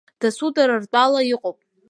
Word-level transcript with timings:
Дасу 0.19 0.47
дара 0.55 0.75
ртәала 0.83 1.21
иҟоуп! 1.33 1.57